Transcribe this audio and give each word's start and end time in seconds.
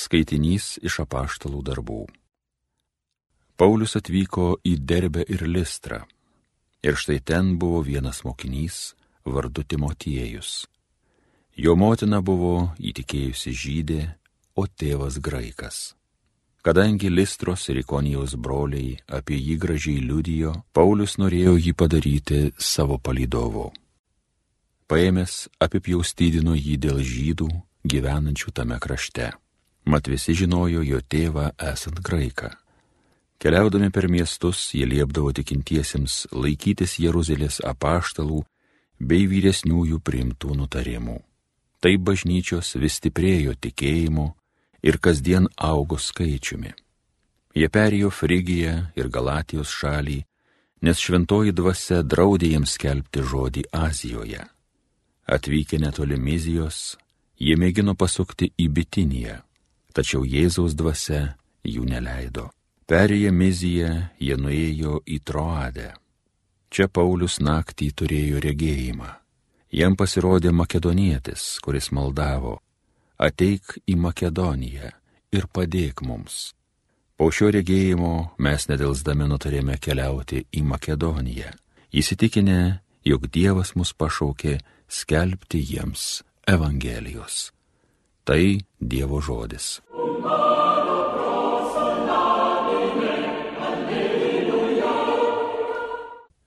Skaitinys 0.00 0.78
iš 0.80 1.02
apaštalų 1.04 1.60
darbų. 1.66 2.00
Paulius 3.60 3.98
atvyko 3.98 4.54
į 4.64 4.78
Derbę 4.88 5.26
ir 5.28 5.44
Listrą. 5.44 6.06
Ir 6.80 6.96
štai 6.96 7.18
ten 7.20 7.58
buvo 7.60 7.82
vienas 7.84 8.22
mokinys 8.24 8.94
vardu 9.28 9.66
Timotiejus. 9.68 10.64
Jo 11.60 11.74
motina 11.76 12.22
buvo 12.24 12.70
įtikėjusi 12.80 13.52
žydė, 13.62 14.00
o 14.56 14.64
tėvas 14.64 15.18
graikas. 15.20 15.92
Kadangi 16.64 17.10
Listros 17.12 17.66
ir 17.68 17.82
Ikonijos 17.82 18.38
broliai 18.40 18.96
apie 19.18 19.36
jį 19.36 19.58
gražiai 19.60 20.00
liudijo, 20.00 20.54
Paulius 20.72 21.18
norėjo 21.20 21.58
jį 21.60 21.76
padaryti 21.76 22.40
savo 22.56 22.96
palydovu. 22.96 23.68
Paėmęs 24.88 25.36
apipjaustydino 25.60 26.56
jį 26.56 26.80
dėl 26.88 27.04
žydų 27.04 27.52
gyvenančių 27.84 28.56
tame 28.56 28.80
krašte 28.80 29.30
mat 29.84 30.08
visi 30.08 30.34
žinojo 30.34 30.82
jo 30.84 31.00
tėvą 31.00 31.50
esant 31.72 32.00
graiką. 32.04 32.50
Keliaudami 33.40 33.88
per 33.90 34.08
miestus 34.12 34.74
jie 34.76 34.84
liepdavo 34.84 35.32
tikintiesiems 35.32 36.26
laikytis 36.36 36.98
Jeruzalės 37.00 37.60
apaštalų 37.64 38.42
bei 39.00 39.24
vyresniųjų 39.30 40.00
priimtų 40.04 40.56
nutarimų. 40.60 41.16
Taip 41.80 42.04
bažnyčios 42.04 42.74
vis 42.76 42.98
stiprėjo 43.00 43.56
tikėjimu 43.56 44.26
ir 44.84 45.00
kasdien 45.00 45.48
augo 45.56 45.96
skaičiumi. 45.96 46.74
Jie 47.56 47.68
perėjo 47.72 48.12
Frigiją 48.12 48.74
ir 48.94 49.08
Galatijos 49.08 49.72
šalį, 49.72 50.20
nes 50.84 51.00
šventoji 51.00 51.56
dvasia 51.56 52.04
draudė 52.04 52.52
jiems 52.52 52.76
skelbti 52.76 53.24
žodį 53.24 53.70
Azijoje. 53.72 54.44
Atvykę 55.26 55.80
netoli 55.80 56.20
Mizijos, 56.20 56.98
jie 57.40 57.56
mėgino 57.56 57.96
pasukti 57.96 58.52
į 58.60 58.68
Bitiniją 58.68 59.40
tačiau 59.94 60.24
Jėzaus 60.24 60.76
dvasia 60.78 61.36
jų 61.66 61.84
neleido. 61.88 62.50
Perėję 62.90 63.30
Miziją, 63.30 63.90
jie 64.18 64.36
nuėjo 64.36 65.00
į 65.06 65.20
Troadę. 65.22 65.92
Čia 66.70 66.88
Paulius 66.90 67.38
naktį 67.38 67.90
turėjo 67.94 68.40
regėjimą. 68.42 69.10
Jam 69.70 69.94
pasirodė 69.94 70.50
makedonietis, 70.50 71.60
kuris 71.62 71.92
maldavo, 71.94 72.56
ateik 73.18 73.76
į 73.86 73.94
Makedoniją 73.94 74.90
ir 75.30 75.46
padėk 75.54 76.02
mums. 76.02 76.50
Po 77.14 77.28
šio 77.30 77.52
regėjimo 77.54 78.32
mes 78.42 78.66
nedelsdami 78.66 79.28
nutarėme 79.30 79.78
keliauti 79.78 80.42
į 80.50 80.64
Makedoniją, 80.66 81.52
įsitikinę, 81.94 82.80
jog 83.06 83.30
Dievas 83.30 83.76
mus 83.78 83.94
pašaukė 83.94 84.58
skelbti 84.90 85.62
jiems 85.62 86.24
Evangelijos. 86.50 87.50
Tai 88.30 88.60
Dievo 88.78 89.18
žodis. 89.18 89.80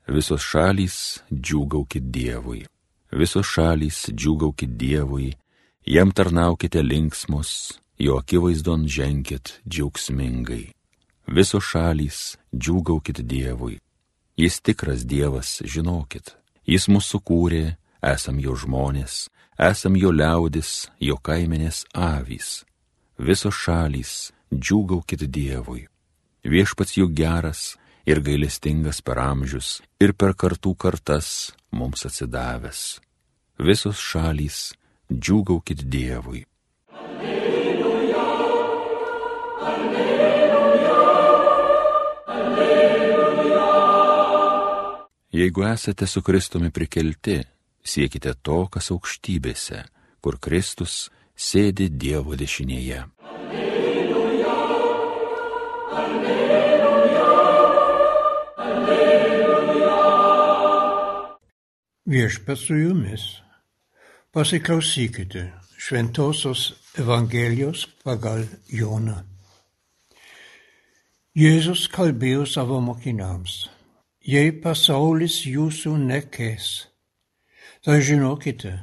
Visos 0.08 0.45
šalys 0.48 0.95
džiūgaukit 1.28 2.08
Dievui. 2.08 2.61
Visos 3.11 3.52
šalys 3.52 4.00
džiūgaukit 4.16 4.78
Dievui, 4.80 5.34
jam 5.84 6.16
tarnaukite 6.16 6.80
linksmus, 6.88 7.52
jo 8.00 8.16
akivaizdon 8.23 8.88
ženkit 8.88 9.58
džiaugsmingai. 9.67 10.72
Visos 11.28 11.67
šalys 11.67 12.38
džiūgaukit 12.56 13.26
Dievui. 13.28 13.76
Jis 14.39 14.61
tikras 14.64 15.04
Dievas, 15.04 15.59
žinokit. 15.67 16.38
Jis 16.64 16.88
mūsų 16.88 17.20
kūrė, 17.28 17.66
esam 18.00 18.39
jo 18.39 18.56
žmonės, 18.56 19.28
esam 19.57 19.95
jo 19.97 20.11
liaudis, 20.11 20.89
jo 20.99 21.17
kaimenės 21.17 21.83
avys. 21.93 22.63
Visos 23.17 23.55
šalys, 23.55 24.31
džiūgaukit 24.53 25.27
Dievui. 25.29 25.87
Viešpats 26.43 26.97
juk 26.97 27.13
geras 27.15 27.75
ir 28.05 28.19
gailestingas 28.19 29.01
per 29.01 29.21
amžius 29.21 29.81
ir 30.01 30.13
per 30.13 30.33
kartų 30.35 30.75
kartas 30.75 31.53
mums 31.71 32.05
atsidavęs. 32.09 32.99
Visos 33.59 34.02
šalys, 34.02 34.73
džiūgaukit 35.13 35.86
Dievui. 35.86 36.43
Jeigu 45.33 45.63
esate 45.65 46.05
su 46.05 46.21
Kristumi 46.21 46.69
prikelti, 46.69 47.39
siekite 47.83 48.33
to, 48.42 48.67
kas 48.71 48.92
aukštybėse, 48.95 49.83
kur 50.23 50.39
Kristus 50.39 51.10
sėdi 51.36 51.89
Dievo 51.89 52.36
dešinėje. 52.39 53.04
Alleluja, 53.23 54.55
alleluja, 56.04 57.27
alleluja. 58.67 59.98
Viešpats 62.05 62.67
su 62.70 62.76
jumis. 62.80 63.27
Pasiklausykite 64.33 65.52
Šventojios 65.77 66.73
Evangelijos 66.98 67.86
pagal 68.04 68.48
Joną. 68.72 69.20
Jėzus 71.33 71.88
kalbėjo 71.89 72.45
savo 72.45 72.77
mokiniams. 72.82 73.67
Jei 74.22 74.52
pasaulis 74.64 75.42
jūsų 75.49 75.98
nekės, 75.99 76.88
tai 77.83 77.99
žinokite, 77.99 78.77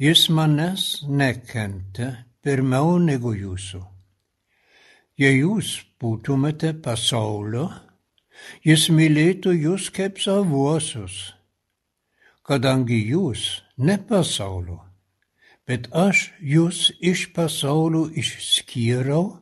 jis 0.00 0.22
manęs 0.32 0.84
nekentė 1.04 2.06
pirmiau 2.40 2.94
negu 2.96 3.34
jūsų. 3.36 3.80
Jei 5.20 5.42
jūs 5.42 5.74
būtumėte 6.00 6.70
pasaulio, 6.80 7.66
jis 8.64 8.86
mylėtų 8.96 9.52
jūs 9.52 9.90
kaip 9.92 10.16
savuosius, 10.24 11.18
kadangi 12.40 13.02
jūs 13.10 13.60
ne 13.76 13.98
pasaulio, 14.08 14.80
bet 15.68 15.92
aš 15.92 16.30
jūs 16.40 16.86
iš 17.04 17.28
pasaulio 17.36 18.06
išskyriau, 18.16 19.34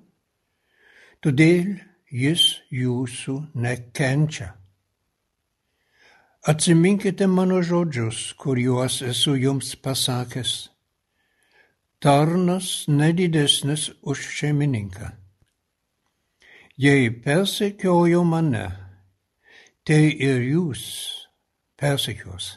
todėl 1.22 1.76
jis 2.10 2.56
jūsų 2.74 3.38
nekenčia. 3.54 4.56
Atsiminkite 6.48 7.26
mano 7.26 7.58
žodžius, 7.60 8.32
kuriuos 8.40 9.02
esu 9.04 9.34
jums 9.36 9.74
pasakęs. 9.84 10.52
Tarnas 12.00 12.68
nedidesnis 12.88 13.90
už 14.00 14.22
šeimininką. 14.36 15.10
Jei 16.80 17.10
persekiojo 17.10 18.22
mane, 18.24 18.64
tai 19.84 20.08
ir 20.28 20.40
jūs 20.54 20.86
persekios. 21.76 22.56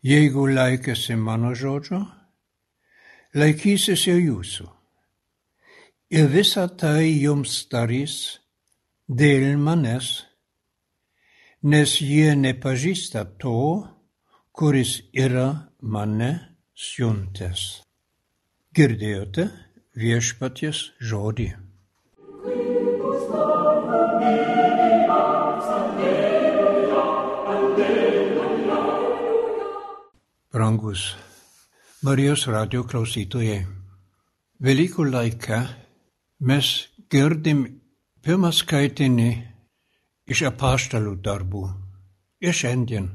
Jeigu 0.00 0.48
laikėsi 0.56 1.20
mano 1.20 1.52
žodžio, 1.52 2.00
laikysis 3.36 4.08
ir 4.08 4.24
jūsų. 4.24 4.70
Ir 6.16 6.32
visą 6.32 6.64
tai 6.80 7.12
jums 7.12 7.60
darys 7.68 8.20
dėl 9.04 9.58
manęs 9.60 10.31
nes 11.62 11.90
jie 12.02 12.34
nepažįsta 12.34 13.24
to, 13.38 13.86
kuris 14.50 14.98
yra 15.14 15.48
mane 15.80 16.30
siuntęs. 16.74 17.82
Girdėjote 18.74 19.46
viešpaties 19.94 20.88
žodį. 20.98 21.52
Brangus 30.52 31.12
Marijos 32.02 32.48
radio 32.50 32.82
klausytojai, 32.84 33.62
Velykų 34.62 35.04
laiką 35.10 35.56
mes 36.46 36.66
girdim 37.10 37.64
pirmą 38.22 38.50
skaitinį 38.54 39.51
iš 40.26 40.44
apaštalų 40.48 41.16
darbų 41.24 41.64
ir 42.42 42.54
šiandien. 42.54 43.08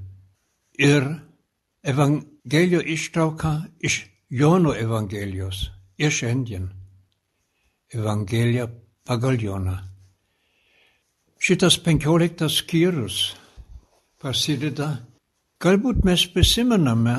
Ir 0.77 1.07
Evangelio 1.83 2.81
ištrauka 2.81 3.53
iš 3.79 4.05
Jono 4.29 4.73
Evangelijos 4.75 5.69
ir 5.97 6.11
šiandien. 6.11 6.69
Evangelija 7.93 8.67
pagal 9.07 9.39
Joną. 9.41 9.77
Šitas 11.39 11.77
penkioliktas 11.83 12.57
skyrius 12.59 13.35
prasideda, 14.19 15.05
galbūt 15.61 16.03
mes 16.03 16.25
prisimename, 16.33 17.15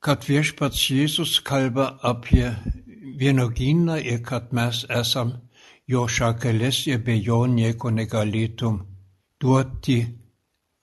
kad 0.00 0.24
viešpats 0.24 0.84
Jėzus 0.94 1.40
kalba 1.44 1.98
apie 2.06 2.52
vienogyną 3.18 3.98
ir 3.98 4.22
kad 4.22 4.54
mes 4.54 4.84
esam 4.88 5.34
jo 5.90 6.06
šakelis 6.06 6.86
ir 6.86 7.02
be 7.02 7.18
jo 7.18 7.42
nieko 7.50 7.90
negalėtum 7.90 8.78
duoti 9.40 10.00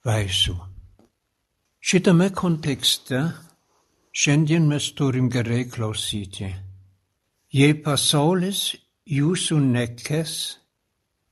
vaisių. 0.06 0.54
Šitame 1.86 2.30
kontekste 2.34 3.20
šiandien 4.16 4.66
mes 4.68 4.88
turim 4.96 5.28
gerai 5.30 5.66
klausyti. 5.70 6.48
Jei 7.52 7.76
pasaulis 7.84 8.72
jūsų 9.06 9.60
nekes, 9.62 10.32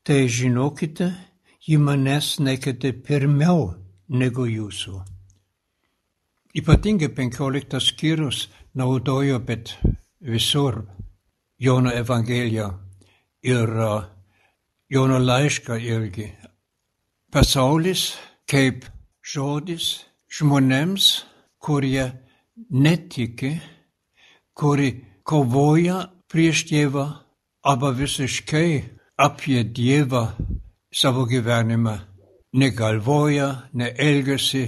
tai 0.04 0.28
žinokite, 0.28 1.10
ji 1.64 1.80
manęs 1.80 2.36
nekete 2.44 2.92
pirmiau 2.92 3.72
negu 4.08 4.46
jūsų. 4.46 5.00
Ypatingai 6.54 7.08
penkioliktas 7.10 7.88
skyrius 7.90 8.46
naudojo, 8.78 9.40
bet 9.42 9.74
visur 10.20 10.84
Jono 11.58 11.90
Evangeliją 11.90 12.68
ir 13.42 13.78
uh, 13.80 14.04
Jono 14.88 15.18
laišką 15.18 15.80
irgi. 15.82 16.28
Pasaulis 17.34 18.12
kaip 18.46 18.84
žodis 19.26 20.04
žmonėms, 20.30 21.06
kurie 21.58 22.04
netiki, 22.70 23.56
kuri 24.54 24.90
kovoja 25.26 25.96
prieš 26.30 26.60
Dievą, 26.68 27.06
arba 27.66 27.90
visiškai 27.90 28.68
apie 29.18 29.64
Dievą 29.66 30.28
savo 30.94 31.24
gyvenimą 31.26 31.96
negalvoja, 32.54 33.48
neelgiasi, 33.74 34.62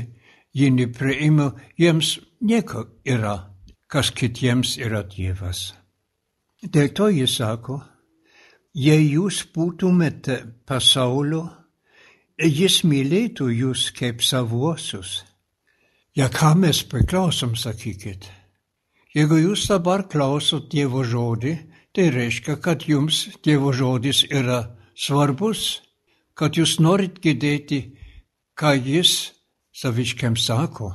jį 0.51 0.71
nepriima, 0.81 1.53
jiems 1.79 2.17
nieko 2.43 2.83
yra, 3.07 3.37
kas 3.87 4.11
kitiems 4.11 4.75
yra 4.83 5.05
Dievas. 5.07 5.69
Dėl 6.67 6.91
to 6.99 7.13
jis 7.15 7.39
sako, 7.39 7.79
jei 8.75 9.07
jūs 9.13 9.45
būtumėte 9.55 10.41
pasaulio, 10.67 11.45
jis 12.45 12.83
mylėtų 12.85 13.49
jūs 13.53 13.91
kaip 13.97 14.23
savuosius. 14.23 15.23
Ja, 16.17 16.29
ką 16.29 16.55
mes 16.57 16.83
priklausom, 16.89 17.57
sakykit. 17.57 18.29
Jeigu 19.17 19.39
jūs 19.41 19.67
dabar 19.69 20.05
klausot 20.09 20.69
Dievo 20.73 21.05
žodį, 21.05 21.57
tai 21.93 22.11
reiškia, 22.13 22.59
kad 22.61 22.85
jums 22.85 23.39
Dievo 23.45 23.73
žodis 23.73 24.25
yra 24.29 24.77
svarbus, 24.97 25.81
kad 26.37 26.57
jūs 26.57 26.79
norit 26.81 27.21
girdėti, 27.25 27.97
ką 28.57 28.75
jis 28.77 29.33
saviškiam 29.73 30.37
sako. 30.37 30.93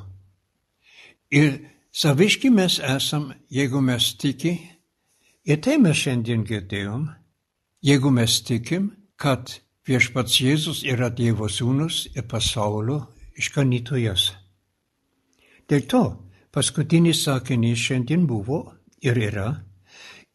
Ir 1.34 1.58
saviški 1.94 2.50
mes 2.54 2.78
esam, 2.82 3.32
jeigu 3.50 3.82
mes 3.82 4.14
tiki, 4.18 4.54
ir 5.46 5.62
tai 5.62 5.78
mes 5.82 5.98
šiandien 5.98 6.46
girdėjom, 6.46 7.10
jeigu 7.82 8.14
mes 8.14 8.42
tikim, 8.46 8.92
kad 9.18 9.62
viešpats 9.88 10.38
Jėzus 10.42 10.84
yra 10.86 11.10
Dievo 11.10 11.50
sūnus 11.50 12.06
ir 12.16 12.28
pasaulio 12.30 13.00
išganytojas. 13.38 14.32
Dėl 15.70 15.88
to 15.88 16.04
paskutinis 16.54 17.24
sakinys 17.26 17.80
šiandien 17.88 18.28
buvo 18.28 18.62
ir 19.02 19.18
yra, 19.18 19.50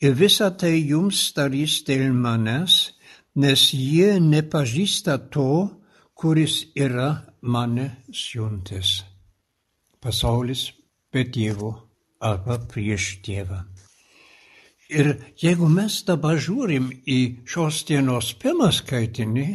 ir 0.00 0.16
visa 0.16 0.50
tai 0.50 0.75
jums 0.81 1.31
darys 1.37 1.82
dėl 1.87 2.12
manęs, 2.12 2.96
nes 3.37 3.69
jie 3.76 4.16
nepažįsta 4.20 5.19
to, 5.32 5.50
kuris 6.16 6.64
yra 6.75 7.10
mane 7.43 7.90
siuntęs. 8.12 9.02
Pasaulis 10.00 10.70
be 11.12 11.25
Dievo 11.25 11.72
arba 12.20 12.58
prieš 12.58 13.20
Dievą. 13.25 13.75
Ir 14.88 15.16
jeigu 15.42 15.66
mes 15.66 15.98
dabar 16.06 16.38
žiūrim 16.38 16.90
į 17.02 17.18
šios 17.48 17.82
dienos 17.88 18.30
pirmą 18.38 18.70
skaitinį, 18.74 19.46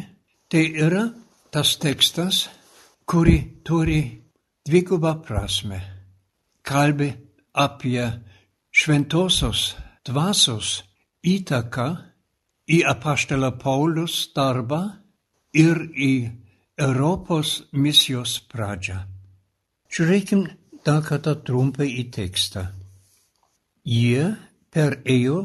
tai 0.52 0.64
yra 0.84 1.06
tas 1.52 1.76
tekstas, 1.80 2.48
kuri 3.08 3.38
turi 3.64 4.02
dvigubą 4.66 5.14
prasme. 5.24 5.80
Kalbi 6.62 7.08
apie 7.56 8.04
šventosios 8.72 9.72
dvasios 10.04 10.82
įtaką 11.24 11.88
į 12.68 12.82
apaštalą 12.92 13.54
Paulius 13.60 14.28
darbą 14.36 14.82
ir 15.56 15.80
į 15.92 16.12
Europos 16.80 17.62
misijos 17.72 18.38
pradžią. 18.52 19.00
Žiūrėkim 19.92 20.46
dar 20.84 21.02
kartą 21.04 21.36
trumpai 21.44 21.90
į 22.00 22.08
tekstą. 22.14 22.64
Jie 23.84 24.32
perėjo 24.72 25.42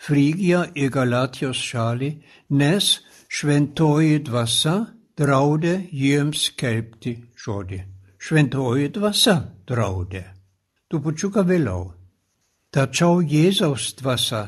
Frygiją 0.00 0.64
ir 0.80 0.88
Galatijos 0.94 1.60
šalį, 1.60 2.10
nes 2.56 2.90
šventoji 3.28 4.22
dvasia 4.24 4.76
draudė 5.20 5.76
jiems 5.92 6.48
skelbti 6.48 7.18
žodį 7.36 7.82
šventoji 8.20 8.90
dvasia 8.92 9.36
draudė. 9.68 10.24
Trupučiuką 10.90 11.44
vėliau. 11.46 11.86
Tačiau 12.70 13.22
Jėzaus 13.24 13.94
dvasia 13.98 14.42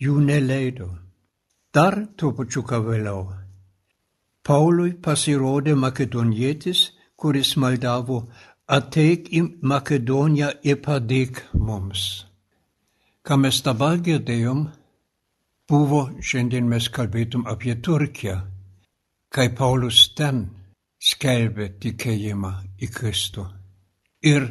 jų 0.00 0.16
neleido. 0.24 0.88
Dar 1.74 2.00
trupučiuką 2.18 2.80
vėliau. 2.86 3.28
Paului 4.42 4.96
pasirodė 5.04 5.76
makedonietis, 5.76 6.88
kuris 7.20 7.52
maldavo, 7.60 8.24
ateik 8.66 9.28
į 9.30 9.44
Makedoniją 9.62 10.50
ir 10.64 10.80
padėk 10.82 11.44
mums. 11.54 12.29
Ką 13.26 13.36
mes 13.36 13.60
dabar 13.64 13.98
girdėjom, 14.00 14.64
buvo 15.68 16.00
šiandien 16.24 16.68
mes 16.68 16.88
kalbėtum 16.88 17.44
apie 17.50 17.74
Turkiją, 17.76 18.38
kai 19.28 19.50
Paulus 19.54 20.06
ten 20.16 20.46
skelbė 21.00 21.68
tikėjimą 21.82 22.52
į 22.80 22.88
Kristų. 22.94 23.44
Ir 24.24 24.48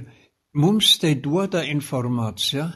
mums 0.53 0.95
tai 1.01 1.15
duoda 1.17 1.65
informaciją, 1.65 2.69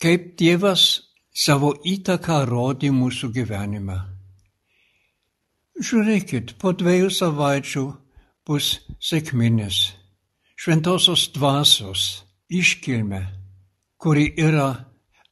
kaip 0.00 0.34
Dievas 0.40 0.86
savo 1.32 1.74
įtaką 1.84 2.42
rodė 2.48 2.90
mūsų 2.92 3.30
gyvenime. 3.36 4.00
Žiūrėkit, 5.80 6.56
po 6.60 6.74
dviejų 6.76 7.08
savaičių 7.12 7.86
bus 8.48 8.74
sėkminės, 9.00 9.78
šventosios 10.56 11.30
dvasios 11.36 12.02
iškilme, 12.52 13.22
kuri 14.00 14.32
yra 14.36 14.89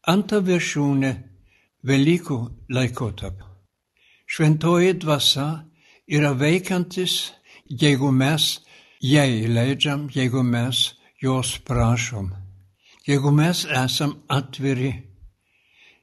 anta 0.09 0.41
viršūnė 0.45 1.13
Velykų 1.89 2.39
laikotarp. 2.75 3.45
Šventoji 4.29 4.97
dvasia 4.99 5.49
yra 6.11 6.33
veikiantis 6.35 7.15
jeigu 7.69 8.11
mes 8.13 8.61
jai 9.01 9.47
leidžiam, 9.47 10.09
jeigu 10.13 10.43
mes 10.43 10.95
jos 11.23 11.59
prašom, 11.59 12.33
jeigu 13.07 13.31
mes 13.31 13.65
esam 13.65 14.17
atviri. 14.29 14.93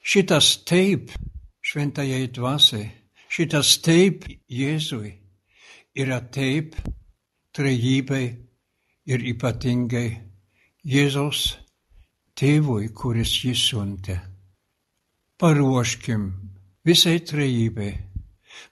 Šitas 0.06 0.62
taip 0.70 1.10
šventajai 1.66 2.28
dvasiai, 2.30 2.92
šitas 3.30 3.80
taip 3.82 4.28
Jėzui 4.50 5.16
yra 5.98 6.20
taip 6.22 6.76
trejybei 7.56 8.28
ir 9.10 9.26
ypatingai 9.34 10.10
Jėzaus 10.86 11.56
tėvui, 12.36 12.90
kuris 12.94 13.32
jį 13.44 13.54
siuntė. 13.56 14.18
Paruoškim 15.40 16.28
visai 16.86 17.20
trejybei, 17.20 17.96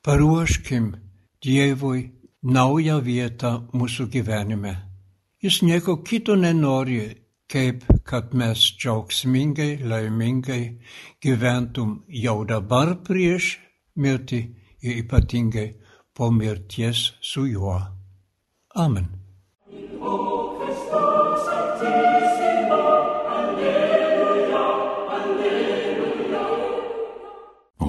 paruoškim 0.03 0.93
Dievui 1.43 2.05
naują 2.43 3.01
vietą 3.03 3.49
mūsų 3.75 4.07
gyvenime. 4.13 4.73
Jis 5.43 5.57
nieko 5.67 5.97
kito 6.07 6.37
nenori, 6.39 7.01
kaip 7.51 7.83
kad 8.07 8.31
mes 8.33 8.61
džiaugsmingai, 8.79 9.83
laimingai 9.83 10.61
gyventum 11.23 11.97
jau 12.07 12.37
dabar 12.47 12.95
prieš 13.03 13.57
mirtį 13.99 14.39
ir 14.87 15.03
ypatingai 15.03 15.67
po 16.15 16.31
mirties 16.31 17.11
su 17.21 17.45
juo. 17.51 17.75
Amen. 18.75 19.11